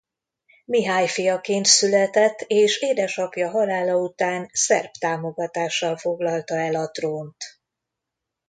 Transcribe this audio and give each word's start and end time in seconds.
Mihály 0.65 1.07
fiaként 1.07 1.65
született 1.65 2.41
és 2.47 2.77
édesapja 2.81 3.49
halála 3.49 3.95
után 3.95 4.49
szerb 4.53 4.91
támogatással 4.99 5.97
foglalta 5.97 6.55
el 6.55 6.75
a 6.75 6.89
trónt. 6.91 7.43